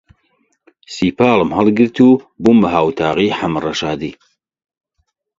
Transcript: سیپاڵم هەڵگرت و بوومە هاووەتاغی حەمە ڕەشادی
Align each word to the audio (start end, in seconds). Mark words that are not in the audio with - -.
سیپاڵم 0.93 1.49
هەڵگرت 1.57 1.97
و 2.01 2.09
بوومە 2.43 2.67
هاووەتاغی 2.73 3.35
حەمە 3.39 3.59
ڕەشادی 3.65 4.13